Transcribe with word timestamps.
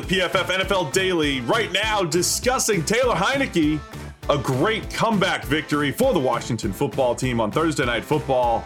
the 0.00 0.16
PFF 0.20 0.60
NFL 0.60 0.92
Daily. 0.92 1.40
Right 1.42 1.70
now, 1.72 2.02
discussing 2.02 2.84
Taylor 2.84 3.14
Heinicke, 3.14 3.80
a 4.28 4.38
great 4.38 4.88
comeback 4.90 5.44
victory 5.44 5.90
for 5.90 6.12
the 6.12 6.18
Washington 6.18 6.72
football 6.72 7.14
team 7.14 7.40
on 7.40 7.50
Thursday 7.50 7.84
Night 7.84 8.04
Football. 8.04 8.64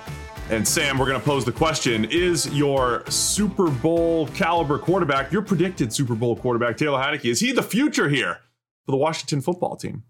And 0.50 0.66
Sam, 0.66 0.98
we're 0.98 1.06
going 1.06 1.18
to 1.18 1.24
pose 1.24 1.44
the 1.44 1.52
question 1.52 2.04
Is 2.06 2.48
your 2.52 3.04
Super 3.08 3.70
Bowl 3.70 4.28
caliber 4.28 4.78
quarterback, 4.78 5.32
your 5.32 5.42
predicted 5.42 5.92
Super 5.92 6.14
Bowl 6.14 6.36
quarterback, 6.36 6.76
Taylor 6.76 6.98
Heinicke, 6.98 7.24
is 7.24 7.40
he 7.40 7.52
the 7.52 7.62
future 7.62 8.08
here 8.08 8.38
for 8.84 8.92
the 8.92 8.98
Washington 8.98 9.40
football 9.40 9.76
team? 9.76 10.04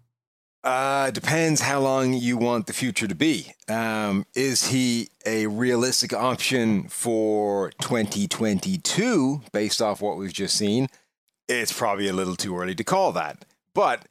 Uh, 0.63 1.11
depends 1.11 1.61
how 1.61 1.79
long 1.79 2.13
you 2.13 2.37
want 2.37 2.65
the 2.65 2.73
future 2.73 3.07
to 3.07 3.15
be. 3.15 3.53
Um, 3.69 4.25
is 4.35 4.67
he 4.67 5.09
a 5.25 5.45
realistic 5.47 6.11
option 6.11 6.87
for 6.87 7.71
2022 7.81 9.41
based 9.53 9.81
off 9.81 10.01
what 10.01 10.17
we've 10.17 10.33
just 10.33 10.57
seen? 10.57 10.87
It's 11.47 11.73
probably 11.73 12.07
a 12.07 12.13
little 12.13 12.35
too 12.35 12.57
early 12.57 12.75
to 12.75 12.83
call 12.83 13.11
that, 13.13 13.45
but 13.73 14.07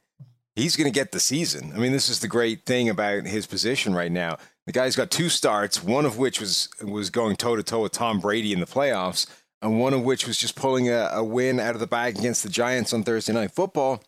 he's 0.55 0.75
going 0.75 0.91
to 0.91 0.99
get 0.99 1.11
the 1.11 1.19
season. 1.19 1.73
I 1.75 1.79
mean, 1.79 1.91
this 1.91 2.09
is 2.09 2.19
the 2.19 2.27
great 2.27 2.65
thing 2.65 2.89
about 2.89 3.25
his 3.25 3.45
position 3.45 3.93
right 3.93 4.11
now. 4.11 4.37
The 4.65 4.71
guy's 4.71 4.95
got 4.95 5.11
two 5.11 5.29
starts, 5.29 5.83
one 5.83 6.05
of 6.05 6.17
which 6.17 6.39
was 6.39 6.69
was 6.81 7.09
going 7.09 7.35
toe 7.35 7.55
to 7.55 7.63
toe 7.63 7.81
with 7.83 7.91
Tom 7.91 8.19
Brady 8.19 8.53
in 8.53 8.59
the 8.59 8.65
playoffs, 8.65 9.27
and 9.61 9.79
one 9.79 9.93
of 9.93 10.03
which 10.03 10.25
was 10.25 10.37
just 10.37 10.55
pulling 10.55 10.89
a, 10.89 11.09
a 11.11 11.23
win 11.23 11.59
out 11.59 11.75
of 11.75 11.79
the 11.79 11.87
bag 11.87 12.17
against 12.17 12.43
the 12.43 12.49
Giants 12.49 12.93
on 12.93 13.03
Thursday 13.03 13.33
Night 13.33 13.51
Football. 13.51 14.03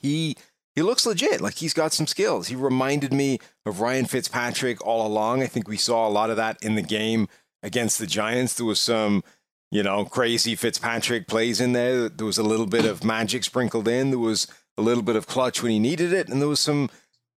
He 0.00 0.36
he 0.74 0.82
looks 0.82 1.04
legit. 1.04 1.40
Like 1.40 1.56
he's 1.56 1.74
got 1.74 1.92
some 1.92 2.06
skills. 2.06 2.48
He 2.48 2.56
reminded 2.56 3.12
me 3.12 3.38
of 3.66 3.80
Ryan 3.80 4.06
Fitzpatrick 4.06 4.84
all 4.86 5.06
along. 5.06 5.42
I 5.42 5.46
think 5.46 5.68
we 5.68 5.76
saw 5.76 6.06
a 6.06 6.10
lot 6.10 6.30
of 6.30 6.36
that 6.36 6.62
in 6.62 6.74
the 6.74 6.82
game 6.82 7.28
against 7.62 7.98
the 7.98 8.06
Giants. 8.06 8.54
There 8.54 8.66
was 8.66 8.80
some, 8.80 9.22
you 9.72 9.82
know, 9.82 10.04
crazy 10.04 10.54
Fitzpatrick 10.54 11.26
plays 11.26 11.60
in 11.60 11.72
there. 11.72 12.08
There 12.08 12.26
was 12.26 12.38
a 12.38 12.42
little 12.42 12.66
bit 12.66 12.84
of 12.84 13.02
magic 13.02 13.42
sprinkled 13.42 13.88
in. 13.88 14.10
There 14.10 14.18
was 14.18 14.46
a 14.76 14.82
little 14.82 15.02
bit 15.02 15.16
of 15.16 15.26
clutch 15.26 15.62
when 15.62 15.72
he 15.72 15.78
needed 15.78 16.12
it. 16.12 16.28
And 16.28 16.40
there 16.40 16.48
was 16.48 16.60
some, 16.60 16.90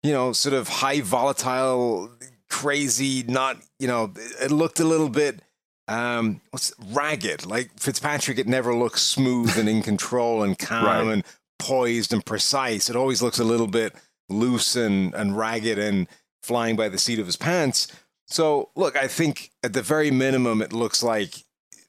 you 0.02 0.12
know, 0.12 0.34
sort 0.34 0.56
of 0.56 0.68
high 0.68 1.02
volatile, 1.02 2.12
crazy, 2.50 3.24
not, 3.24 3.58
you 3.80 3.88
know, 3.88 4.12
it 4.42 4.52
looked 4.52 4.80
a 4.80 4.84
little 4.84 5.10
bit 5.10 5.42
um 5.90 6.40
what's 6.52 6.72
ragged 6.94 7.46
like 7.46 7.70
fitzpatrick 7.78 8.38
it 8.38 8.48
never 8.48 8.74
looks 8.74 9.02
smooth 9.02 9.58
and 9.58 9.68
in 9.68 9.82
control 9.82 10.42
and 10.42 10.58
calm 10.70 10.86
right. 10.86 11.14
and 11.14 11.24
poised 11.60 12.12
and 12.14 12.26
precise. 12.26 12.90
It 12.90 12.96
always 12.96 13.22
looks 13.22 13.40
a 13.40 13.44
little 13.44 13.68
bit 13.68 13.94
loose 14.28 14.76
and, 14.76 15.14
and 15.14 15.38
ragged 15.38 15.80
and 15.80 16.08
flying 16.42 16.76
by 16.76 16.90
the 16.90 16.98
seat 16.98 17.20
of 17.20 17.26
his 17.26 17.38
pants. 17.38 17.88
So, 18.28 18.70
look, 18.76 18.98
I 18.98 19.08
think 19.08 19.52
at 19.64 19.74
the 19.74 19.82
very 19.82 20.12
minimum, 20.12 20.62
it 20.62 20.74
looks 20.74 21.04
like 21.04 21.43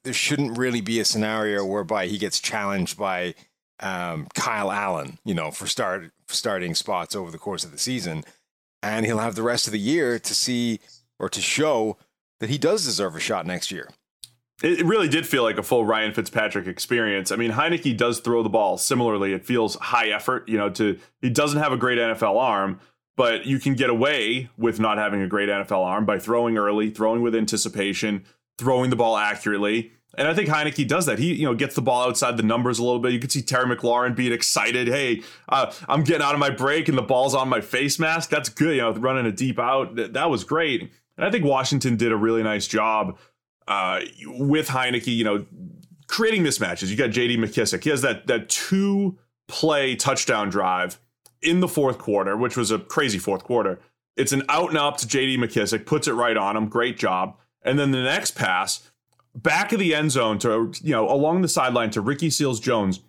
there 0.05 0.13
shouldn't 0.13 0.57
really 0.59 0.81
be 0.81 1.01
a 1.01 1.05
scenario 1.05 1.65
whereby 1.65 2.07
he 2.07 2.19
gets 2.19 2.41
challenged 2.41 2.97
by 2.97 3.35
um, 3.81 4.29
Kyle 4.35 4.71
Allen, 4.71 5.19
you 5.25 5.35
know, 5.35 5.51
for 5.51 5.67
start 5.67 6.13
starting 6.29 6.75
spots 6.75 7.17
over 7.17 7.31
the 7.31 7.39
course 7.39 7.65
of 7.65 7.73
the 7.73 7.79
season, 7.79 8.25
and 8.83 9.05
he'll 9.05 9.19
have 9.19 9.35
the 9.35 9.43
rest 9.43 9.67
of 9.67 9.73
the 9.73 9.79
year 9.79 10.19
to 10.19 10.35
see 10.35 10.81
or 11.19 11.29
to 11.29 11.41
show 11.41 11.97
that 12.41 12.51
he 12.51 12.59
does 12.59 12.85
deserve 12.85 13.17
a 13.17 13.21
shot 13.21 13.47
next 13.47 13.71
year 13.71 13.89
it 14.63 14.85
really 14.85 15.09
did 15.09 15.27
feel 15.27 15.43
like 15.43 15.59
a 15.59 15.63
full 15.63 15.85
Ryan 15.85 16.15
Fitzpatrick 16.15 16.67
experience. 16.67 17.33
I 17.33 17.37
mean, 17.37 17.51
Heinicke 17.51 17.97
does 17.97 18.21
throw 18.21 18.43
the 18.43 18.49
ball 18.49 18.79
similarly. 18.79 19.33
It 19.33 19.45
feels 19.45 19.75
high 19.77 20.09
effort, 20.09 20.49
you 20.49 20.57
know, 20.57 20.71
to 20.71 20.99
he 21.21 21.31
doesn't 21.31 21.61
have 21.61 21.73
a 21.73 21.77
great 21.77 21.99
NFL 21.99 22.37
arm, 22.39 22.81
but 23.17 23.47
you 23.47 23.59
can 23.59 23.75
get 23.75 23.91
away 23.91 24.49
with 24.57 24.79
not 24.79 24.99
having 24.99 25.23
a 25.23 25.27
great 25.27 25.49
NFL 25.49 25.85
arm 25.85 26.05
by 26.05 26.19
throwing 26.19 26.57
early, 26.57 26.91
throwing 26.91 27.21
with 27.21 27.35
anticipation, 27.35 28.25
throwing 28.59 28.91
the 28.91 28.97
ball 28.97 29.17
accurately. 29.17 29.93
And 30.17 30.29
I 30.29 30.35
think 30.35 30.49
Heinicke 30.49 30.87
does 30.87 31.07
that. 31.07 31.19
He, 31.19 31.35
you 31.35 31.45
know, 31.45 31.55
gets 31.55 31.75
the 31.75 31.83
ball 31.83 32.07
outside 32.09 32.37
the 32.37 32.43
numbers 32.43 32.79
a 32.79 32.85
little 32.85 33.01
bit. 33.01 33.13
You 33.13 33.19
can 33.19 33.31
see 33.31 33.43
Terry 33.43 33.65
McLaurin 33.65 34.15
being 34.15 34.33
excited. 34.33 34.87
Hey, 34.87 35.23
uh, 35.49 35.73
I'm 35.89 36.05
getting 36.05 36.23
out 36.23 36.35
of 36.35 36.41
my 36.41 36.51
break 36.51 36.89
and 36.89 36.97
the 36.97 37.03
ball's 37.03 37.35
on 37.35 37.49
my 37.49 37.61
face 37.61 37.99
mask. 37.99 38.31
That's 38.31 38.49
good. 38.49 38.77
You 38.77 38.83
know, 38.83 38.93
running 38.93 39.27
a 39.27 39.33
deep 39.33 39.59
out. 39.59 39.97
That, 39.97 40.13
that 40.13 40.31
was 40.31 40.45
great. 40.45 40.83
And 41.17 41.27
I 41.27 41.31
think 41.31 41.45
Washington 41.45 41.97
did 41.97 42.13
a 42.13 42.17
really 42.17 42.43
nice 42.43 42.67
job 42.67 43.19
uh, 43.67 44.01
with 44.27 44.69
Heinicke, 44.69 45.15
you 45.15 45.25
know, 45.25 45.47
creating 46.07 46.43
mismatches. 46.43 46.89
You 46.89 46.97
got 46.97 47.11
J.D. 47.11 47.37
McKissick. 47.37 47.83
He 47.85 47.91
has 47.91 48.03
that 48.03 48.27
that 48.27 48.49
two 48.49 49.19
play 49.49 49.95
touchdown 49.97 50.49
drive 50.49 50.99
in 51.43 51.61
the 51.61 51.69
fourth 51.69 51.99
quarter, 51.99 52.37
which 52.37 52.57
was 52.57 52.71
a 52.71 52.79
crazy 52.79 53.19
fourth 53.19 53.45
quarter. 53.45 53.81
It's 54.17 54.33
an 54.33 54.43
out 54.49 54.69
and 54.69 54.79
up 54.79 54.97
to 54.99 55.09
J.D. 55.09 55.39
McKissick, 55.39 55.87
puts 55.87 56.09
it 56.09 56.13
right 56.13 56.37
on 56.37 56.57
him. 56.57 56.69
Great 56.69 56.97
job. 56.97 57.37
And 57.65 57.79
then 57.79 57.91
the 57.91 58.03
next 58.03 58.33
pass, 58.33 58.91
back 59.35 59.73
of 59.73 59.79
the 59.79 59.95
end 59.95 60.13
zone 60.13 60.39
to 60.41 60.73
you 60.83 60.93
know 60.93 61.09
along 61.09 61.43
the 61.43 61.49
sideline 61.49 61.91
to 61.91 62.01
Ricky 62.01 62.31
Seals 62.31 62.61
Jones. 62.61 63.01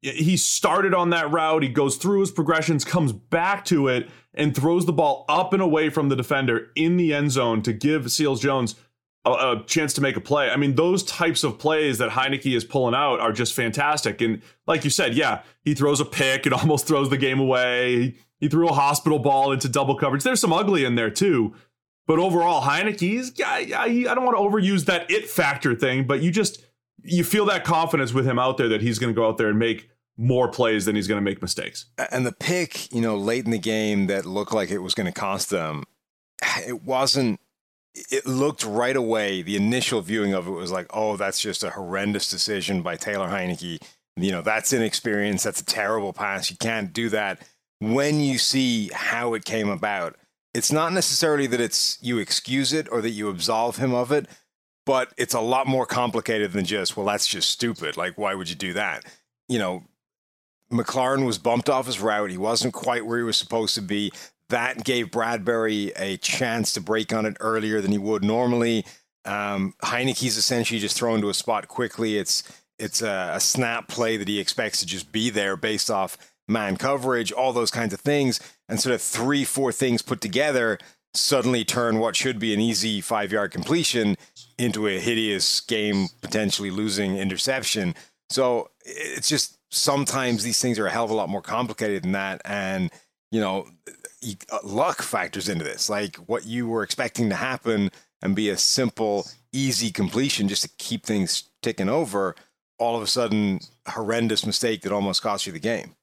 He 0.00 0.36
started 0.36 0.92
on 0.92 1.10
that 1.10 1.30
route. 1.30 1.62
He 1.62 1.70
goes 1.70 1.96
through 1.96 2.20
his 2.20 2.30
progressions, 2.30 2.84
comes 2.84 3.10
back 3.12 3.64
to 3.66 3.88
it, 3.88 4.10
and 4.34 4.54
throws 4.54 4.84
the 4.84 4.92
ball 4.92 5.24
up 5.30 5.54
and 5.54 5.62
away 5.62 5.88
from 5.88 6.10
the 6.10 6.16
defender 6.16 6.68
in 6.76 6.98
the 6.98 7.14
end 7.14 7.30
zone 7.32 7.62
to 7.62 7.72
give 7.72 8.12
Seals 8.12 8.40
Jones 8.40 8.74
a, 9.24 9.30
a, 9.30 9.64
chance 9.66 9.94
to 9.94 10.00
make 10.00 10.16
a 10.16 10.20
play. 10.20 10.50
I 10.50 10.56
mean, 10.56 10.74
those 10.74 11.02
types 11.02 11.44
of 11.44 11.58
plays 11.58 11.98
that 11.98 12.10
Heinicke 12.10 12.54
is 12.54 12.64
pulling 12.64 12.94
out 12.94 13.20
are 13.20 13.32
just 13.32 13.54
fantastic. 13.54 14.20
And 14.20 14.42
like 14.66 14.84
you 14.84 14.90
said, 14.90 15.14
yeah, 15.14 15.42
he 15.62 15.74
throws 15.74 16.00
a 16.00 16.04
pick 16.04 16.44
and 16.44 16.54
almost 16.54 16.86
throws 16.86 17.10
the 17.10 17.16
game 17.16 17.40
away. 17.40 17.96
He, 17.96 18.14
he 18.40 18.48
threw 18.48 18.68
a 18.68 18.74
hospital 18.74 19.18
ball 19.18 19.52
into 19.52 19.68
double 19.68 19.96
coverage. 19.96 20.22
There's 20.22 20.40
some 20.40 20.52
ugly 20.52 20.84
in 20.84 20.96
there 20.96 21.10
too. 21.10 21.54
But 22.06 22.18
overall, 22.18 22.62
Heinicke's, 22.62 23.40
I, 23.40 23.70
I, 23.74 23.84
I 24.10 24.14
don't 24.14 24.24
want 24.24 24.36
to 24.36 24.42
overuse 24.42 24.84
that 24.86 25.10
it 25.10 25.28
factor 25.28 25.74
thing, 25.74 26.06
but 26.06 26.22
you 26.22 26.30
just, 26.30 26.64
you 27.02 27.24
feel 27.24 27.46
that 27.46 27.64
confidence 27.64 28.12
with 28.12 28.26
him 28.26 28.38
out 28.38 28.58
there 28.58 28.68
that 28.68 28.82
he's 28.82 28.98
going 28.98 29.12
to 29.12 29.18
go 29.18 29.26
out 29.26 29.38
there 29.38 29.48
and 29.48 29.58
make 29.58 29.88
more 30.16 30.48
plays 30.48 30.84
than 30.84 30.96
he's 30.96 31.08
going 31.08 31.18
to 31.18 31.24
make 31.24 31.40
mistakes. 31.40 31.86
And 32.10 32.26
the 32.26 32.32
pick, 32.32 32.92
you 32.92 33.00
know, 33.00 33.16
late 33.16 33.44
in 33.46 33.50
the 33.50 33.58
game 33.58 34.06
that 34.08 34.26
looked 34.26 34.52
like 34.52 34.70
it 34.70 34.78
was 34.78 34.94
going 34.94 35.06
to 35.06 35.18
cost 35.18 35.50
them, 35.50 35.84
it 36.66 36.82
wasn't 36.82 37.40
it 37.94 38.26
looked 38.26 38.64
right 38.64 38.96
away, 38.96 39.42
the 39.42 39.56
initial 39.56 40.00
viewing 40.00 40.34
of 40.34 40.48
it 40.48 40.50
was 40.50 40.72
like, 40.72 40.86
oh, 40.90 41.16
that's 41.16 41.40
just 41.40 41.62
a 41.62 41.70
horrendous 41.70 42.28
decision 42.28 42.82
by 42.82 42.96
Taylor 42.96 43.28
Heinicke. 43.28 43.80
You 44.16 44.32
know, 44.32 44.42
that's 44.42 44.72
inexperience. 44.72 45.42
That's 45.42 45.60
a 45.60 45.64
terrible 45.64 46.12
pass. 46.12 46.50
You 46.50 46.56
can't 46.56 46.92
do 46.92 47.08
that. 47.10 47.42
When 47.80 48.20
you 48.20 48.38
see 48.38 48.90
how 48.92 49.34
it 49.34 49.44
came 49.44 49.68
about, 49.68 50.16
it's 50.54 50.72
not 50.72 50.92
necessarily 50.92 51.46
that 51.48 51.60
it's 51.60 51.98
you 52.00 52.18
excuse 52.18 52.72
it 52.72 52.88
or 52.90 53.02
that 53.02 53.10
you 53.10 53.28
absolve 53.28 53.76
him 53.76 53.92
of 53.92 54.12
it, 54.12 54.26
but 54.86 55.12
it's 55.16 55.34
a 55.34 55.40
lot 55.40 55.66
more 55.66 55.84
complicated 55.84 56.52
than 56.52 56.64
just, 56.64 56.96
well, 56.96 57.06
that's 57.06 57.26
just 57.26 57.50
stupid. 57.50 57.96
Like, 57.96 58.16
why 58.16 58.34
would 58.34 58.48
you 58.48 58.56
do 58.56 58.72
that? 58.74 59.04
You 59.48 59.58
know, 59.58 59.84
McLaurin 60.72 61.26
was 61.26 61.38
bumped 61.38 61.68
off 61.68 61.86
his 61.86 62.00
route. 62.00 62.30
He 62.30 62.38
wasn't 62.38 62.72
quite 62.72 63.04
where 63.04 63.18
he 63.18 63.24
was 63.24 63.36
supposed 63.36 63.74
to 63.74 63.82
be. 63.82 64.12
That 64.50 64.84
gave 64.84 65.06
Bradberry 65.10 65.92
a 65.96 66.16
chance 66.18 66.72
to 66.74 66.80
break 66.80 67.12
on 67.12 67.26
it 67.26 67.36
earlier 67.40 67.80
than 67.80 67.92
he 67.92 67.98
would 67.98 68.22
normally. 68.22 68.84
Um, 69.24 69.74
Heinicke's 69.82 70.36
essentially 70.36 70.78
just 70.78 70.96
thrown 70.96 71.20
to 71.22 71.30
a 71.30 71.34
spot 71.34 71.66
quickly. 71.66 72.18
It's 72.18 72.42
it's 72.78 73.02
a, 73.02 73.32
a 73.34 73.40
snap 73.40 73.88
play 73.88 74.16
that 74.16 74.28
he 74.28 74.40
expects 74.40 74.80
to 74.80 74.86
just 74.86 75.12
be 75.12 75.30
there 75.30 75.56
based 75.56 75.90
off 75.90 76.18
man 76.48 76.76
coverage, 76.76 77.32
all 77.32 77.52
those 77.52 77.70
kinds 77.70 77.94
of 77.94 78.00
things, 78.00 78.40
and 78.68 78.80
sort 78.80 78.94
of 78.94 79.02
three, 79.02 79.44
four 79.44 79.72
things 79.72 80.02
put 80.02 80.20
together 80.20 80.78
suddenly 81.14 81.64
turn 81.64 82.00
what 82.00 82.16
should 82.16 82.38
be 82.38 82.52
an 82.52 82.60
easy 82.60 83.00
five 83.00 83.32
yard 83.32 83.52
completion 83.52 84.16
into 84.58 84.86
a 84.88 84.98
hideous 84.98 85.60
game, 85.60 86.08
potentially 86.20 86.70
losing 86.70 87.16
interception. 87.16 87.94
So 88.30 88.70
it's 88.84 89.28
just 89.28 89.58
sometimes 89.70 90.42
these 90.42 90.60
things 90.60 90.78
are 90.78 90.86
a 90.86 90.90
hell 90.90 91.04
of 91.04 91.10
a 91.10 91.14
lot 91.14 91.28
more 91.28 91.42
complicated 91.42 92.02
than 92.02 92.12
that. 92.12 92.42
And, 92.44 92.90
you 93.30 93.40
know, 93.40 93.66
uh, 94.50 94.58
luck 94.64 95.02
factors 95.02 95.48
into 95.48 95.64
this. 95.64 95.88
Like 95.88 96.16
what 96.16 96.46
you 96.46 96.66
were 96.66 96.82
expecting 96.82 97.28
to 97.30 97.36
happen 97.36 97.90
and 98.22 98.34
be 98.34 98.48
a 98.48 98.56
simple, 98.56 99.26
easy 99.52 99.90
completion 99.90 100.48
just 100.48 100.62
to 100.62 100.70
keep 100.78 101.04
things 101.04 101.44
ticking 101.62 101.88
over, 101.88 102.34
all 102.78 102.96
of 102.96 103.02
a 103.02 103.06
sudden, 103.06 103.60
horrendous 103.88 104.44
mistake 104.46 104.82
that 104.82 104.92
almost 104.92 105.22
cost 105.22 105.46
you 105.46 105.52
the 105.52 105.60
game. 105.60 105.94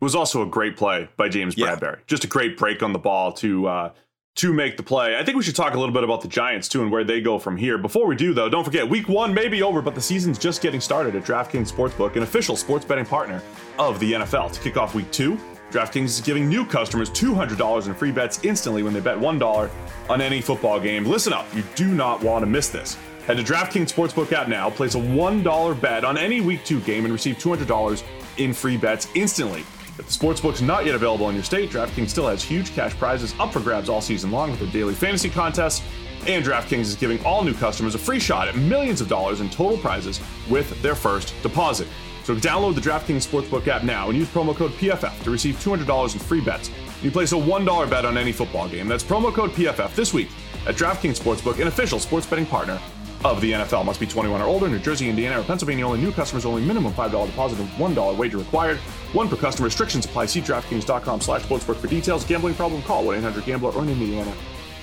It 0.00 0.04
was 0.04 0.14
also 0.14 0.42
a 0.42 0.46
great 0.46 0.78
play 0.78 1.08
by 1.18 1.28
James 1.28 1.56
yeah. 1.58 1.76
Bradberry. 1.76 1.98
Just 2.06 2.24
a 2.24 2.26
great 2.26 2.56
break 2.56 2.82
on 2.82 2.94
the 2.94 2.98
ball 2.98 3.32
to 3.34 3.66
uh, 3.66 3.92
to 4.36 4.52
make 4.54 4.78
the 4.78 4.82
play. 4.82 5.18
I 5.18 5.24
think 5.24 5.36
we 5.36 5.42
should 5.42 5.56
talk 5.56 5.74
a 5.74 5.78
little 5.78 5.92
bit 5.92 6.04
about 6.04 6.22
the 6.22 6.28
Giants 6.28 6.68
too 6.68 6.80
and 6.80 6.90
where 6.90 7.04
they 7.04 7.20
go 7.20 7.38
from 7.38 7.56
here. 7.58 7.76
Before 7.76 8.06
we 8.06 8.16
do, 8.16 8.32
though, 8.32 8.48
don't 8.48 8.64
forget 8.64 8.88
Week 8.88 9.08
One 9.08 9.34
may 9.34 9.48
be 9.48 9.62
over, 9.62 9.82
but 9.82 9.94
the 9.94 10.00
season's 10.00 10.38
just 10.38 10.62
getting 10.62 10.80
started 10.80 11.16
at 11.16 11.24
DraftKings 11.24 11.70
Sportsbook, 11.70 12.16
an 12.16 12.22
official 12.22 12.56
sports 12.56 12.86
betting 12.86 13.04
partner 13.04 13.42
of 13.78 14.00
the 14.00 14.12
NFL. 14.12 14.52
To 14.52 14.60
kick 14.60 14.78
off 14.78 14.94
Week 14.94 15.10
Two, 15.10 15.38
DraftKings 15.70 16.04
is 16.04 16.20
giving 16.22 16.48
new 16.48 16.64
customers 16.64 17.10
$200 17.10 17.86
in 17.86 17.94
free 17.94 18.10
bets 18.10 18.42
instantly 18.42 18.82
when 18.82 18.94
they 18.94 19.00
bet 19.00 19.18
$1 19.18 19.70
on 20.08 20.20
any 20.22 20.40
football 20.40 20.80
game. 20.80 21.04
Listen 21.04 21.34
up, 21.34 21.46
you 21.54 21.62
do 21.74 21.88
not 21.88 22.22
want 22.22 22.42
to 22.42 22.46
miss 22.46 22.70
this. 22.70 22.96
Head 23.26 23.36
to 23.36 23.42
DraftKings 23.42 23.92
Sportsbook 23.92 24.32
app 24.32 24.48
now, 24.48 24.70
place 24.70 24.94
a 24.94 24.98
$1 24.98 25.80
bet 25.80 26.04
on 26.04 26.16
any 26.16 26.40
Week 26.40 26.64
2 26.64 26.80
game, 26.80 27.04
and 27.04 27.12
receive 27.12 27.36
$200 27.36 28.02
in 28.38 28.54
free 28.54 28.78
bets 28.78 29.06
instantly. 29.14 29.64
If 30.00 30.06
the 30.06 30.26
sportsbook's 30.26 30.62
not 30.62 30.86
yet 30.86 30.94
available 30.94 31.28
in 31.28 31.34
your 31.34 31.44
state, 31.44 31.68
DraftKings 31.68 32.08
still 32.08 32.26
has 32.26 32.42
huge 32.42 32.72
cash 32.74 32.94
prizes 32.94 33.34
up 33.38 33.52
for 33.52 33.60
grabs 33.60 33.90
all 33.90 34.00
season 34.00 34.30
long 34.30 34.50
with 34.50 34.58
their 34.58 34.70
daily 34.70 34.94
fantasy 34.94 35.28
contests. 35.28 35.84
And 36.26 36.42
DraftKings 36.42 36.80
is 36.80 36.96
giving 36.96 37.22
all 37.22 37.44
new 37.44 37.52
customers 37.52 37.94
a 37.94 37.98
free 37.98 38.18
shot 38.18 38.48
at 38.48 38.56
millions 38.56 39.02
of 39.02 39.08
dollars 39.08 39.42
in 39.42 39.50
total 39.50 39.76
prizes 39.76 40.18
with 40.48 40.80
their 40.80 40.94
first 40.94 41.34
deposit. 41.42 41.86
So 42.24 42.34
download 42.34 42.76
the 42.76 42.80
DraftKings 42.80 43.28
Sportsbook 43.28 43.68
app 43.68 43.82
now 43.84 44.08
and 44.08 44.16
use 44.16 44.28
promo 44.28 44.56
code 44.56 44.70
PFF 44.72 45.22
to 45.22 45.30
receive 45.30 45.56
$200 45.56 46.14
in 46.14 46.18
free 46.18 46.40
bets. 46.40 46.70
You 47.02 47.10
place 47.10 47.32
a 47.32 47.36
$1 47.36 47.90
bet 47.90 48.06
on 48.06 48.16
any 48.16 48.32
football 48.32 48.70
game. 48.70 48.88
That's 48.88 49.04
promo 49.04 49.34
code 49.34 49.50
PFF 49.50 49.94
this 49.94 50.14
week 50.14 50.30
at 50.66 50.76
DraftKings 50.76 51.20
Sportsbook, 51.20 51.60
an 51.60 51.68
official 51.68 51.98
sports 51.98 52.26
betting 52.26 52.46
partner 52.46 52.80
of 53.24 53.40
the 53.40 53.52
NFL. 53.52 53.84
Must 53.84 54.00
be 54.00 54.06
21 54.06 54.40
or 54.40 54.44
older. 54.44 54.68
New 54.68 54.78
Jersey, 54.78 55.08
Indiana, 55.08 55.40
or 55.40 55.44
Pennsylvania 55.44 55.86
only. 55.86 56.00
New 56.00 56.12
customers 56.12 56.44
only. 56.44 56.62
Minimum 56.64 56.92
$5 56.92 57.26
deposit 57.26 57.58
and 57.58 57.68
$1 57.70 58.16
wager 58.16 58.38
required. 58.38 58.78
One 59.12 59.28
per 59.28 59.36
customer. 59.36 59.66
Restrictions 59.66 60.04
apply. 60.04 60.26
See 60.26 60.40
DraftKings.com 60.40 61.20
slash 61.20 61.42
sportsbook 61.42 61.76
for 61.76 61.86
details. 61.86 62.24
Gambling 62.24 62.54
problem? 62.54 62.82
Call 62.82 63.04
1-800-GAMBLER 63.04 63.72
or 63.72 63.82
in 63.82 63.90
Indiana, 63.90 64.32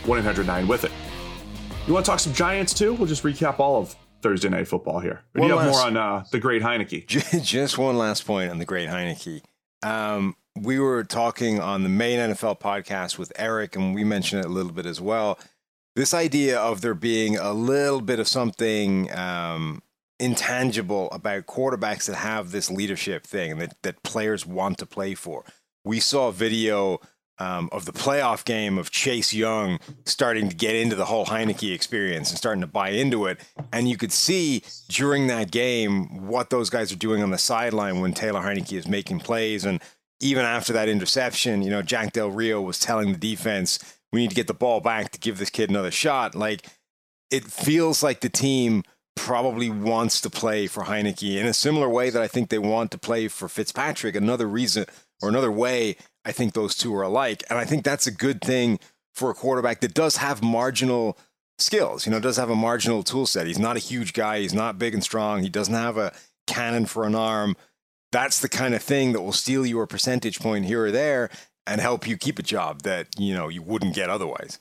1-800-9-WITH-IT. 0.03 0.91
You 1.87 1.93
want 1.93 2.05
to 2.05 2.11
talk 2.11 2.19
some 2.19 2.33
Giants 2.33 2.73
too? 2.73 2.93
We'll 2.93 3.07
just 3.07 3.23
recap 3.23 3.59
all 3.59 3.81
of 3.81 3.95
Thursday 4.21 4.49
Night 4.49 4.67
Football 4.67 4.99
here. 4.99 5.23
Or 5.35 5.41
do 5.41 5.47
you 5.47 5.57
have 5.57 5.67
last, 5.67 5.73
more 5.73 5.85
on 5.85 5.97
uh, 5.97 6.23
the 6.31 6.39
Great 6.39 6.61
Heinicke? 6.61 7.07
Just 7.43 7.77
one 7.77 7.97
last 7.97 8.25
point 8.25 8.51
on 8.51 8.57
the 8.57 8.65
Great 8.65 8.89
Heinicke. 8.89 9.41
Um, 9.83 10.35
we 10.55 10.79
were 10.79 11.03
talking 11.03 11.59
on 11.59 11.83
the 11.83 11.89
main 11.89 12.19
NFL 12.19 12.59
podcast 12.59 13.17
with 13.17 13.31
Eric, 13.37 13.75
and 13.75 13.93
we 13.93 14.03
mentioned 14.03 14.43
it 14.43 14.45
a 14.45 14.51
little 14.51 14.71
bit 14.71 14.85
as 14.85 14.99
well. 14.99 15.39
This 15.97 16.13
idea 16.13 16.59
of 16.59 16.81
there 16.81 16.93
being 16.93 17.37
a 17.37 17.53
little 17.53 18.01
bit 18.01 18.19
of 18.19 18.27
something 18.27 19.11
um, 19.17 19.81
intangible 20.19 21.09
about 21.09 21.47
quarterbacks 21.47 22.05
that 22.05 22.17
have 22.17 22.51
this 22.51 22.69
leadership 22.69 23.25
thing 23.25 23.57
that, 23.57 23.81
that 23.81 24.03
players 24.03 24.45
want 24.45 24.77
to 24.77 24.85
play 24.85 25.15
for. 25.15 25.43
We 25.83 25.99
saw 25.99 26.27
a 26.27 26.31
video 26.31 26.99
um, 27.39 27.67
of 27.71 27.85
the 27.85 27.93
playoff 27.93 28.45
game 28.45 28.77
of 28.77 28.91
Chase 28.91 29.33
Young 29.33 29.79
starting 30.05 30.49
to 30.49 30.55
get 30.55 30.75
into 30.75 30.95
the 30.95 31.05
whole 31.05 31.25
Heinicke 31.25 31.73
experience 31.73 32.29
and 32.29 32.37
starting 32.37 32.61
to 32.61 32.67
buy 32.67 32.89
into 32.89 33.25
it. 33.25 33.39
And 33.73 33.89
you 33.89 33.97
could 33.97 34.11
see 34.11 34.61
during 34.89 35.25
that 35.25 35.49
game 35.49 36.27
what 36.27 36.51
those 36.51 36.69
guys 36.69 36.91
are 36.91 36.95
doing 36.95 37.23
on 37.23 37.31
the 37.31 37.39
sideline 37.39 38.01
when 38.01 38.13
Taylor 38.13 38.41
Heinicke 38.41 38.77
is 38.77 38.87
making 38.87 39.21
plays. 39.21 39.65
And 39.65 39.81
even 40.19 40.45
after 40.45 40.73
that 40.73 40.89
interception, 40.89 41.63
you 41.63 41.71
know, 41.71 41.81
Jack 41.81 42.13
Del 42.13 42.29
Rio 42.29 42.61
was 42.61 42.77
telling 42.77 43.13
the 43.13 43.17
defense, 43.17 43.79
we 44.11 44.21
need 44.21 44.29
to 44.29 44.35
get 44.35 44.47
the 44.47 44.53
ball 44.53 44.79
back 44.79 45.11
to 45.11 45.19
give 45.19 45.37
this 45.37 45.49
kid 45.49 45.69
another 45.69 45.91
shot. 45.91 46.35
Like, 46.35 46.67
it 47.29 47.43
feels 47.43 48.01
like 48.01 48.21
the 48.21 48.29
team 48.29 48.83
probably 49.15 49.69
wants 49.69 50.21
to 50.21 50.29
play 50.29 50.67
for 50.67 50.83
Heinicke 50.83 51.37
in 51.37 51.45
a 51.45 51.53
similar 51.53 51.89
way 51.89 52.09
that 52.09 52.21
I 52.21 52.27
think 52.27 52.49
they 52.49 52.59
want 52.59 52.91
to 52.91 52.97
play 52.97 53.27
for 53.27 53.49
Fitzpatrick. 53.49 54.15
Another 54.15 54.47
reason 54.47 54.85
or 55.21 55.29
another 55.29 55.51
way 55.51 55.97
I 56.23 56.31
think 56.31 56.53
those 56.53 56.75
two 56.75 56.93
are 56.95 57.03
alike. 57.03 57.43
And 57.49 57.57
I 57.57 57.65
think 57.65 57.83
that's 57.83 58.05
a 58.05 58.11
good 58.11 58.41
thing 58.41 58.79
for 59.15 59.31
a 59.31 59.33
quarterback 59.33 59.81
that 59.81 59.93
does 59.93 60.17
have 60.17 60.43
marginal 60.43 61.17
skills, 61.57 62.05
you 62.05 62.11
know, 62.11 62.19
does 62.19 62.37
have 62.37 62.49
a 62.49 62.55
marginal 62.55 63.01
tool 63.01 63.25
set. 63.25 63.47
He's 63.47 63.57
not 63.57 63.77
a 63.77 63.79
huge 63.79 64.13
guy. 64.13 64.39
He's 64.41 64.53
not 64.53 64.77
big 64.77 64.93
and 64.93 65.03
strong. 65.03 65.41
He 65.41 65.49
doesn't 65.49 65.73
have 65.73 65.97
a 65.97 66.13
cannon 66.45 66.85
for 66.85 67.05
an 67.05 67.15
arm. 67.15 67.55
That's 68.11 68.39
the 68.39 68.49
kind 68.49 68.75
of 68.75 68.83
thing 68.83 69.13
that 69.13 69.21
will 69.21 69.33
steal 69.33 69.65
you 69.65 69.81
a 69.81 69.87
percentage 69.87 70.39
point 70.39 70.65
here 70.65 70.85
or 70.85 70.91
there 70.91 71.29
and 71.67 71.81
help 71.81 72.07
you 72.07 72.17
keep 72.17 72.39
a 72.39 72.43
job 72.43 72.83
that, 72.83 73.07
you 73.17 73.33
know, 73.33 73.49
you 73.49 73.61
wouldn't 73.61 73.93
get 73.93 74.09
otherwise. 74.09 74.59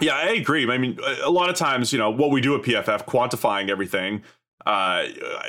Yeah, 0.00 0.16
I 0.16 0.32
agree. 0.32 0.70
I 0.70 0.78
mean, 0.78 0.98
a 1.22 1.30
lot 1.30 1.50
of 1.50 1.56
times, 1.56 1.92
you 1.92 1.98
know, 1.98 2.10
what 2.10 2.30
we 2.30 2.40
do 2.40 2.54
at 2.54 2.62
PFF, 2.62 3.06
quantifying 3.06 3.70
everything, 3.70 4.22
uh, 4.66 5.04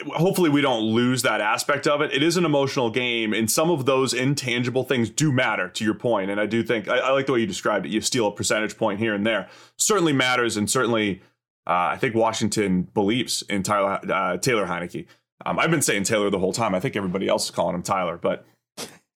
hopefully 0.07 0.49
we 0.49 0.61
don't 0.61 0.83
lose 0.83 1.21
that 1.21 1.41
aspect 1.41 1.87
of 1.87 2.01
it. 2.01 2.13
It 2.13 2.21
is 2.21 2.37
an 2.37 2.45
emotional 2.45 2.89
game, 2.89 3.33
and 3.33 3.49
some 3.49 3.71
of 3.71 3.85
those 3.85 4.13
intangible 4.13 4.83
things 4.83 5.09
do 5.09 5.31
matter. 5.31 5.69
To 5.69 5.85
your 5.85 5.93
point, 5.93 6.29
and 6.31 6.39
I 6.39 6.45
do 6.45 6.63
think 6.63 6.89
I, 6.89 6.97
I 6.97 7.11
like 7.11 7.25
the 7.25 7.33
way 7.33 7.39
you 7.39 7.47
described 7.47 7.85
it. 7.85 7.91
You 7.91 8.01
steal 8.01 8.27
a 8.27 8.31
percentage 8.31 8.77
point 8.77 8.99
here 8.99 9.13
and 9.13 9.25
there, 9.25 9.47
certainly 9.77 10.11
matters, 10.11 10.57
and 10.57 10.69
certainly 10.69 11.21
uh, 11.65 11.93
I 11.93 11.97
think 11.97 12.13
Washington 12.13 12.83
believes 12.93 13.41
in 13.43 13.63
Tyler 13.63 13.99
uh, 14.11 14.37
Taylor 14.37 14.65
Heinicke. 14.65 15.05
Um, 15.45 15.59
I've 15.59 15.71
been 15.71 15.81
saying 15.81 16.03
Taylor 16.03 16.29
the 16.29 16.39
whole 16.39 16.53
time. 16.53 16.75
I 16.75 16.79
think 16.81 16.97
everybody 16.97 17.27
else 17.27 17.45
is 17.45 17.51
calling 17.51 17.75
him 17.75 17.83
Tyler, 17.83 18.17
but 18.17 18.45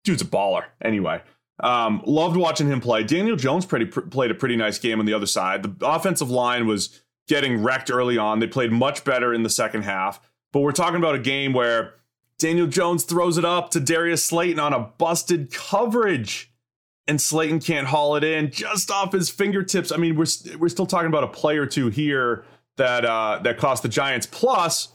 dude's 0.05 0.23
a 0.23 0.27
baller 0.27 0.65
anyway. 0.81 1.23
Um, 1.61 2.03
loved 2.07 2.37
watching 2.37 2.69
him 2.69 2.81
play. 2.81 3.03
Daniel 3.03 3.37
Jones 3.37 3.67
pretty, 3.67 3.87
pr- 3.87 4.03
played 4.03 4.31
a 4.31 4.35
pretty 4.35 4.57
nice 4.57 4.79
game 4.79 5.01
on 5.01 5.07
the 5.07 5.15
other 5.15 5.27
side. 5.27 5.63
The 5.63 5.87
offensive 5.87 6.31
line 6.31 6.67
was 6.67 7.03
getting 7.27 7.63
wrecked 7.63 7.91
early 7.91 8.17
on. 8.17 8.39
They 8.39 8.47
played 8.47 8.73
much 8.73 9.05
better 9.05 9.35
in 9.35 9.43
the 9.43 9.51
second 9.51 9.83
half. 9.83 10.21
But 10.53 10.61
we're 10.61 10.73
talking 10.73 10.97
about 10.97 11.15
a 11.15 11.21
game 11.21 11.53
where 11.53 11.95
Daniel 12.39 12.67
Jones 12.67 13.05
throws 13.05 13.39
it 13.39 13.45
up 13.45 13.71
to 13.73 13.81
Darius 13.81 14.25
Slayton 14.25 14.61
on 14.61 14.73
a 14.73 14.81
busted 14.81 15.53
coverage. 15.53 16.53
And 17.07 17.21
Slayton 17.21 17.61
can't 17.61 17.87
haul 17.87 18.17
it 18.17 18.25
in 18.25 18.51
just 18.51 18.91
off 18.91 19.13
his 19.13 19.31
fingertips. 19.31 19.91
I 19.91 19.97
mean, 19.97 20.15
we're 20.15 20.27
we're 20.59 20.69
still 20.69 20.87
talking 20.87 21.09
about 21.09 21.25
a 21.25 21.29
play 21.29 21.57
or 21.57 21.65
two 21.65 21.89
here 21.89 22.45
that 22.77 23.05
uh, 23.05 23.41
that 23.45 23.57
cost 23.57 23.83
the 23.83 23.89
Giants. 23.89 24.27
Plus, 24.27 24.89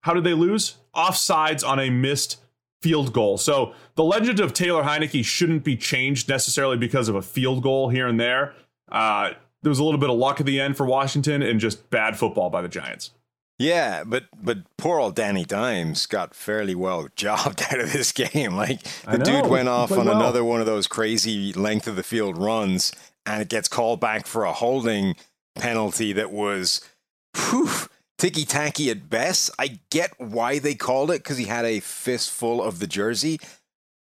how 0.00 0.12
did 0.12 0.24
they 0.24 0.34
lose? 0.34 0.76
Offsides 0.94 1.66
on 1.66 1.78
a 1.78 1.88
missed 1.88 2.38
field 2.82 3.12
goal. 3.12 3.38
So 3.38 3.72
the 3.94 4.04
legend 4.04 4.40
of 4.40 4.52
Taylor 4.52 4.82
Heinicke 4.82 5.24
shouldn't 5.24 5.64
be 5.64 5.76
changed 5.76 6.28
necessarily 6.28 6.76
because 6.76 7.08
of 7.08 7.14
a 7.14 7.22
field 7.22 7.62
goal 7.62 7.88
here 7.88 8.08
and 8.08 8.18
there. 8.18 8.54
Uh, 8.90 9.30
there 9.62 9.70
was 9.70 9.78
a 9.78 9.84
little 9.84 10.00
bit 10.00 10.10
of 10.10 10.16
luck 10.16 10.40
at 10.40 10.46
the 10.46 10.60
end 10.60 10.76
for 10.76 10.84
Washington 10.84 11.42
and 11.42 11.60
just 11.60 11.88
bad 11.90 12.18
football 12.18 12.50
by 12.50 12.60
the 12.60 12.68
Giants. 12.68 13.12
Yeah, 13.58 14.02
but 14.04 14.24
but 14.42 14.58
poor 14.76 14.98
old 14.98 15.14
Danny 15.14 15.44
Dimes 15.44 16.06
got 16.06 16.34
fairly 16.34 16.74
well 16.74 17.06
jobbed 17.16 17.62
out 17.70 17.78
of 17.78 17.92
this 17.92 18.10
game. 18.10 18.56
Like 18.56 18.82
the 19.08 19.18
dude 19.18 19.46
went 19.46 19.68
off 19.68 19.92
on 19.92 20.06
well. 20.06 20.16
another 20.16 20.44
one 20.44 20.60
of 20.60 20.66
those 20.66 20.88
crazy 20.88 21.52
length 21.52 21.86
of 21.86 21.94
the 21.94 22.02
field 22.02 22.36
runs, 22.36 22.92
and 23.24 23.40
it 23.40 23.48
gets 23.48 23.68
called 23.68 24.00
back 24.00 24.26
for 24.26 24.44
a 24.44 24.52
holding 24.52 25.14
penalty 25.54 26.12
that 26.12 26.32
was, 26.32 26.80
whew, 27.36 27.70
ticky 28.22 28.44
tacky 28.44 28.88
at 28.88 29.10
best. 29.10 29.50
I 29.58 29.80
get 29.90 30.12
why 30.16 30.60
they 30.60 30.76
called 30.76 31.10
it 31.10 31.24
because 31.24 31.38
he 31.38 31.46
had 31.46 31.64
a 31.64 31.80
fistful 31.80 32.62
of 32.62 32.78
the 32.78 32.86
jersey, 32.86 33.40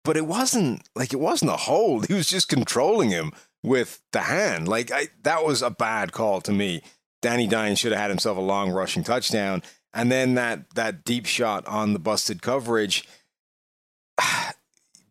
but 0.02 0.16
it 0.16 0.26
wasn't 0.26 0.82
like 0.96 1.12
it 1.12 1.20
wasn't 1.20 1.52
a 1.52 1.56
hold. 1.56 2.06
He 2.08 2.14
was 2.14 2.28
just 2.28 2.48
controlling 2.48 3.10
him 3.10 3.30
with 3.62 4.02
the 4.10 4.22
hand. 4.22 4.66
Like 4.66 4.90
I, 4.90 5.08
that 5.22 5.44
was 5.44 5.62
a 5.62 5.70
bad 5.70 6.10
call 6.10 6.40
to 6.40 6.52
me. 6.52 6.82
Danny 7.22 7.46
Dimes 7.46 7.78
should 7.78 7.92
have 7.92 8.00
had 8.00 8.10
himself 8.10 8.36
a 8.36 8.40
long 8.40 8.72
rushing 8.72 9.04
touchdown, 9.04 9.62
and 9.94 10.10
then 10.10 10.34
that 10.34 10.74
that 10.74 11.04
deep 11.04 11.26
shot 11.26 11.64
on 11.68 11.92
the 11.92 12.00
busted 12.00 12.42
coverage. 12.42 13.06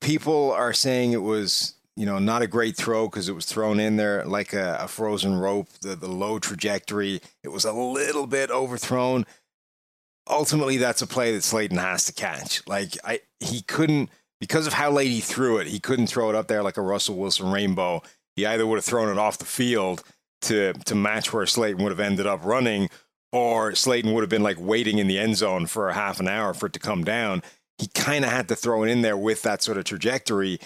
People 0.01 0.51
are 0.51 0.73
saying 0.73 1.13
it 1.13 1.21
was 1.21 1.75
you 1.99 2.05
know 2.05 2.19
not 2.19 2.41
a 2.41 2.47
great 2.47 2.75
throw 2.75 3.07
because 3.07 3.29
it 3.29 3.35
was 3.35 3.45
thrown 3.45 3.79
in 3.79 3.97
there 3.97 4.25
like 4.25 4.53
a, 4.53 4.77
a 4.81 4.87
frozen 4.87 5.37
rope. 5.37 5.67
The 5.81 5.95
the 5.95 6.07
low 6.07 6.39
trajectory. 6.39 7.21
It 7.43 7.49
was 7.49 7.65
a 7.65 7.73
little 7.73 8.27
bit 8.27 8.49
overthrown. 8.49 9.25
Ultimately, 10.29 10.77
that's 10.77 11.01
a 11.01 11.07
play 11.07 11.33
that 11.33 11.43
Slayton 11.43 11.77
has 11.77 12.05
to 12.05 12.13
catch. 12.13 12.65
Like 12.67 12.97
I, 13.03 13.21
he 13.39 13.61
couldn't 13.61 14.09
because 14.39 14.67
of 14.67 14.73
how 14.73 14.91
late 14.91 15.11
he 15.11 15.19
threw 15.19 15.57
it. 15.57 15.67
He 15.67 15.79
couldn't 15.79 16.07
throw 16.07 16.29
it 16.29 16.35
up 16.35 16.47
there 16.47 16.63
like 16.63 16.77
a 16.77 16.81
Russell 16.81 17.17
Wilson 17.17 17.51
rainbow 17.51 18.01
he 18.39 18.45
either 18.45 18.65
would 18.65 18.77
have 18.77 18.85
thrown 18.85 19.09
it 19.09 19.17
off 19.19 19.37
the 19.37 19.45
field 19.45 20.01
to 20.43 20.71
to 20.85 20.95
match 20.95 21.33
where 21.33 21.45
Slayton 21.45 21.83
would 21.83 21.91
have 21.91 21.99
ended 21.99 22.25
up 22.25 22.45
running, 22.45 22.89
or 23.33 23.75
Slayton 23.75 24.13
would 24.13 24.21
have 24.21 24.29
been 24.29 24.43
like 24.43 24.57
waiting 24.57 24.97
in 24.97 25.07
the 25.07 25.19
end 25.19 25.35
zone 25.35 25.65
for 25.65 25.89
a 25.89 25.93
half 25.93 26.21
an 26.21 26.27
hour 26.29 26.53
for 26.53 26.67
it 26.67 26.73
to 26.73 26.79
come 26.79 27.03
down. 27.03 27.43
He 27.77 27.87
kind 27.87 28.23
of 28.23 28.31
had 28.31 28.47
to 28.47 28.55
throw 28.55 28.83
it 28.83 28.89
in 28.89 29.01
there 29.01 29.17
with 29.17 29.41
that 29.41 29.61
sort 29.61 29.77
of 29.77 29.83
trajectory, 29.83 30.59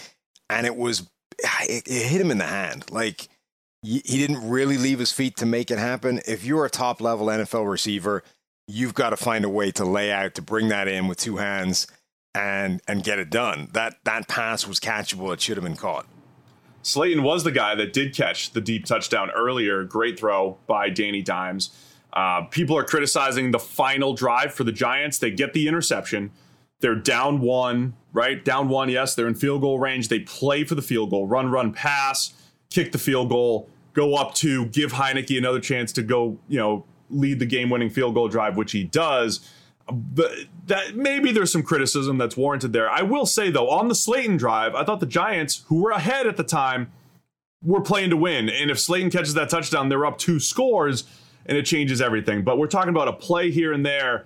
and 0.50 0.68
it 0.68 0.76
was 0.76 1.10
it, 1.44 1.88
it 1.88 2.08
hit 2.08 2.22
him 2.22 2.32
in 2.32 2.38
the 2.38 2.46
hand. 2.46 2.92
Like 2.92 3.28
he 3.82 4.00
didn't 4.00 4.50
really 4.50 4.78
leave 4.78 5.00
his 5.00 5.12
feet 5.12 5.36
to 5.38 5.46
make 5.46 5.70
it 5.70 5.78
happen. 5.78 6.22
If 6.26 6.46
you're 6.46 6.66
a 6.66 6.70
top 6.70 7.02
level 7.02 7.28
NFL 7.28 7.70
receiver, 7.70 8.24
you've 8.68 8.94
got 8.94 9.10
to 9.10 9.18
find 9.18 9.44
a 9.44 9.50
way 9.50 9.72
to 9.72 9.84
lay 9.84 10.12
out 10.12 10.36
to 10.36 10.42
bring 10.42 10.70
that 10.70 10.88
in 10.88 11.08
with 11.08 11.18
two 11.18 11.38
hands 11.38 11.88
and 12.34 12.82
and 12.88 13.04
get 13.04 13.20
it 13.20 13.30
done. 13.30 13.70
That 13.74 13.98
that 14.06 14.28
pass 14.28 14.68
was 14.68 14.80
catchable. 14.80 15.34
It 15.34 15.42
should 15.42 15.58
have 15.58 15.64
been 15.64 15.76
caught. 15.76 16.06
Slayton 16.82 17.24
was 17.24 17.44
the 17.44 17.52
guy 17.52 17.76
that 17.76 17.94
did 17.94 18.16
catch 18.16 18.52
the 18.52 18.62
deep 18.62 18.86
touchdown 18.86 19.32
earlier. 19.32 19.84
Great 19.84 20.20
throw 20.20 20.58
by 20.68 20.90
Danny 20.90 21.22
Dimes. 21.22 21.70
Uh, 22.12 22.44
people 22.44 22.78
are 22.78 22.84
criticizing 22.84 23.52
the 23.52 23.60
final 23.60 24.14
drive 24.14 24.54
for 24.54 24.64
the 24.64 24.72
Giants. 24.72 25.18
They 25.18 25.32
get 25.32 25.54
the 25.54 25.68
interception. 25.68 26.32
They're 26.84 26.96
down 26.96 27.40
one, 27.40 27.96
right? 28.12 28.44
Down 28.44 28.70
one, 28.70 28.90
yes. 28.90 29.16
They're 29.16 29.28
in 29.28 29.36
field 29.36 29.62
goal 29.62 29.80
range. 29.80 30.10
They 30.10 30.20
play 30.20 30.64
for 30.66 30.76
the 30.76 30.82
field 30.82 31.10
goal, 31.10 31.26
run, 31.26 31.50
run, 31.50 31.72
pass, 31.74 32.34
kick 32.70 32.92
the 32.92 32.98
field 32.98 33.30
goal, 33.30 33.70
go 33.94 34.16
up 34.16 34.36
to 34.36 34.66
give 34.68 34.94
Heinicke 34.94 35.38
another 35.38 35.60
chance 35.60 35.92
to 35.94 36.04
go, 36.04 36.38
you 36.48 36.60
know, 36.60 36.86
lead 37.10 37.40
the 37.40 37.46
game 37.46 37.70
winning 37.70 37.90
field 37.90 38.14
goal 38.14 38.28
drive, 38.28 38.58
which 38.58 38.74
he 38.74 38.84
does 38.84 39.50
but 39.92 40.32
that 40.68 40.96
maybe 40.96 41.32
there's 41.32 41.52
some 41.52 41.64
criticism 41.64 42.18
that's 42.18 42.38
warranted 42.38 42.74
there. 42.74 42.90
I 42.90 43.02
will 43.02 43.26
say 43.26 43.52
though, 43.52 43.70
on 43.70 43.88
the 43.88 43.96
Slayton 43.96 44.38
drive, 44.38 44.76
I 44.76 44.84
thought 44.84 45.00
the 45.00 45.06
Giants, 45.06 45.64
who 45.68 45.82
were 45.82 45.92
ahead 45.92 46.26
at 46.26 46.38
the 46.38 46.44
time, 46.44 46.92
were 47.62 47.82
playing 47.82 48.10
to 48.12 48.18
win. 48.18 48.50
And 48.50 48.72
if 48.72 48.80
Slayton 48.80 49.10
catches 49.10 49.34
that 49.34 49.50
touchdown, 49.50 49.90
they're 49.90 50.06
up 50.06 50.18
two 50.18 50.40
scores, 50.40 51.06
and 51.46 51.58
it 51.58 51.66
changes 51.66 52.02
everything. 52.02 52.44
But 52.44 52.58
we're 52.58 52.68
talking 52.68 52.90
about 52.90 53.08
a 53.08 53.14
play 53.14 53.52
here 53.52 53.74
and 53.74 53.86
there, 53.86 54.26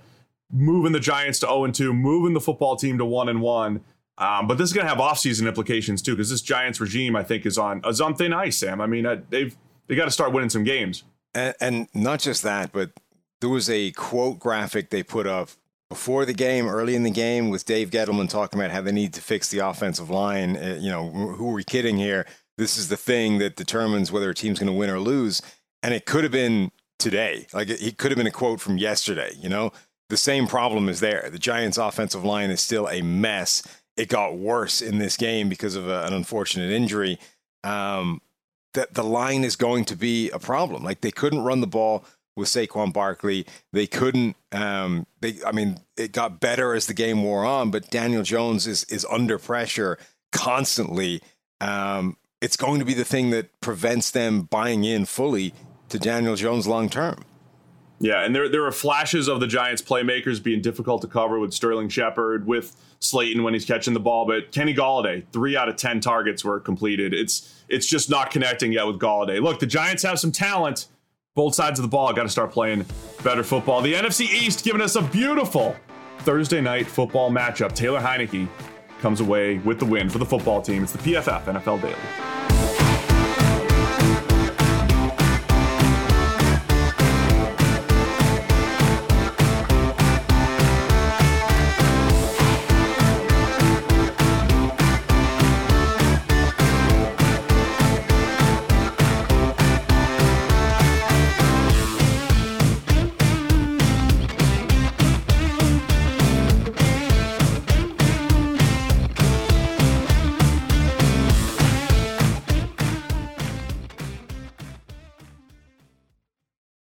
moving 0.52 0.92
the 0.92 1.00
Giants 1.00 1.40
to 1.40 1.48
0 1.48 1.68
2, 1.68 1.94
moving 1.94 2.34
the 2.34 2.42
football 2.42 2.76
team 2.76 2.98
to 2.98 3.06
1 3.06 3.30
and 3.30 3.42
1. 3.42 3.82
Um, 4.20 4.48
but 4.48 4.58
this 4.58 4.70
is 4.70 4.74
going 4.74 4.86
to 4.86 4.90
have 4.90 5.00
offseason 5.00 5.48
implications 5.48 6.02
too, 6.02 6.14
because 6.14 6.30
this 6.30 6.42
Giants 6.42 6.80
regime, 6.80 7.16
I 7.16 7.24
think, 7.24 7.46
is 7.46 7.58
on 7.58 7.82
is 7.86 8.02
on 8.02 8.16
thin 8.16 8.34
ice. 8.34 8.58
Sam, 8.58 8.82
I 8.82 8.88
mean, 8.88 9.06
uh, 9.06 9.22
they've 9.30 9.56
they 9.88 9.96
got 9.96 10.06
to 10.06 10.12
start 10.12 10.32
winning 10.32 10.50
some 10.50 10.64
games. 10.64 11.04
And, 11.34 11.56
and 11.62 11.88
not 11.94 12.20
just 12.20 12.44
that, 12.44 12.72
but 12.72 12.92
there 13.42 13.50
was 13.50 13.70
a 13.70 13.92
quote 13.92 14.40
graphic 14.40 14.90
they 14.90 15.04
put 15.04 15.28
up 15.28 15.50
before 15.90 16.26
the 16.26 16.34
game, 16.34 16.68
early 16.68 16.96
in 16.96 17.04
the 17.04 17.12
game, 17.12 17.50
with 17.50 17.66
Dave 17.66 17.92
Gettleman 17.92 18.30
talking 18.30 18.60
about 18.60 18.72
how 18.72 18.82
they 18.82 18.92
need 18.92 19.14
to 19.14 19.22
fix 19.22 19.50
the 19.50 19.60
offensive 19.60 20.10
line. 20.10 20.58
Uh, 20.58 20.78
you 20.80 20.90
know, 20.90 21.10
who 21.10 21.52
are 21.52 21.54
we 21.54 21.64
kidding 21.64 21.98
here? 21.98 22.26
This 22.58 22.78
is 22.78 22.90
the 22.90 22.98
thing 22.98 23.38
that 23.38 23.56
determines 23.56 24.12
whether 24.12 24.30
a 24.30 24.36
team's 24.36 24.60
going 24.60 24.72
to 24.72 24.78
win 24.78 24.90
or 24.90 25.00
lose. 25.00 25.42
And 25.84 25.94
it 25.94 26.06
could 26.06 26.24
have 26.24 26.32
been 26.32 26.72
today. 26.98 27.48
Like 27.54 27.70
it 27.70 27.98
could 27.98 28.12
have 28.12 28.18
been 28.18 28.28
a 28.28 28.32
quote 28.32 28.60
from 28.60 28.78
yesterday. 28.78 29.32
You 29.40 29.50
know, 29.50 29.72
the 30.10 30.18
same 30.18 30.48
problem 30.48 30.90
is 30.90 31.00
there. 31.00 31.30
The 31.32 31.40
Giants' 31.40 31.78
offensive 31.78 32.24
line 32.24 32.50
is 32.50 32.62
still 32.62 32.88
a 32.88 33.02
mess. 33.02 33.64
It 33.96 34.10
got 34.10 34.38
worse 34.38 34.82
in 34.82 35.00
this 35.00 35.18
game 35.18 35.50
because 35.50 35.76
of 35.76 35.88
a, 35.88 36.04
an 36.06 36.14
unfortunate 36.14 36.72
injury. 36.72 37.20
Um, 37.64 38.22
that 38.74 38.94
the 38.94 39.04
line 39.04 39.44
is 39.44 39.56
going 39.56 39.86
to 39.86 39.96
be 39.96 40.30
a 40.30 40.40
problem. 40.40 40.84
Like 40.84 41.02
they 41.02 41.12
couldn't 41.12 41.44
run 41.44 41.62
the 41.62 41.68
ball 41.68 42.06
with 42.36 42.48
Saquon 42.48 42.94
Barkley. 42.94 43.46
They 43.74 43.88
couldn't. 43.88 44.36
Um, 44.52 45.08
they, 45.20 45.38
I 45.46 45.52
mean, 45.52 45.80
it 45.98 46.12
got 46.12 46.40
better 46.40 46.74
as 46.74 46.86
the 46.86 46.94
game 46.94 47.24
wore 47.24 47.44
on, 47.44 47.72
but 47.72 47.90
Daniel 47.90 48.24
Jones 48.24 48.68
is 48.68 48.84
is 48.86 49.06
under 49.10 49.38
pressure 49.40 49.98
constantly. 50.32 51.22
Um, 51.60 52.18
it's 52.40 52.56
going 52.56 52.80
to 52.80 52.86
be 52.86 52.94
the 52.94 53.04
thing 53.04 53.32
that 53.32 53.60
prevents 53.62 54.12
them 54.12 54.44
buying 54.44 54.84
in 54.84 55.06
fully 55.06 55.54
to 55.90 55.98
Daniel 55.98 56.36
Jones 56.36 56.68
long 56.68 56.88
term. 56.88 57.26
Yeah, 58.00 58.24
and 58.24 58.36
there 58.36 58.48
there 58.48 58.66
are 58.66 58.72
flashes 58.72 59.28
of 59.28 59.40
the 59.40 59.48
Giants 59.48 59.82
playmakers 59.82 60.42
being 60.42 60.62
difficult 60.62 61.02
to 61.02 61.08
cover 61.08 61.40
with 61.40 61.54
Sterling 61.54 61.90
Shepard, 61.90 62.46
with 62.46 62.76
Slayton 63.00 63.44
when 63.44 63.54
he's 63.54 63.66
catching 63.66 63.94
the 63.94 64.00
ball, 64.00 64.26
but 64.26 64.52
Kenny 64.52 64.74
Golladay, 64.74 65.24
three 65.32 65.58
out 65.58 65.70
of 65.70 65.76
ten 65.78 66.00
targets 66.00 66.44
were 66.44 66.60
completed. 66.60 67.14
It's 67.14 67.64
it's 67.70 67.88
just 67.88 68.10
not 68.10 68.32
connecting 68.32 68.72
yet 68.72 68.86
with 68.86 69.00
Golladay. 69.00 69.42
Look, 69.42 69.60
the 69.60 69.66
Giants 69.66 70.04
have 70.04 70.20
some 70.20 70.32
talent. 70.32 70.88
Both 71.36 71.54
sides 71.56 71.78
of 71.80 71.84
the 71.84 71.90
ball 71.90 72.12
got 72.14 72.24
to 72.24 72.30
start 72.30 72.52
playing 72.52 72.86
better 73.24 73.44
football. 73.44 73.82
The 73.82 73.94
NFC 73.94 74.22
East 74.22 74.64
giving 74.64 74.82
us 74.82 74.96
a 74.96 75.04
beautiful 75.04 75.76
Thursday 76.20 76.62
night 76.62 76.88
football 76.88 77.30
matchup. 77.30 77.74
Taylor 77.74 78.00
Heinicke 78.00 78.48
comes 79.02 79.22
away 79.22 79.60
with 79.60 79.78
the 79.80 79.86
win 79.86 80.10
for 80.10 80.18
the 80.18 80.26
football 80.26 80.62
team. 80.62 80.84
It's 80.84 80.94
the 80.94 80.98
PFF 80.98 81.44
NFL 81.44 81.82
Daily. 81.82 82.37